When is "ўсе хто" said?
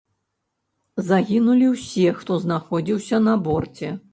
1.75-2.39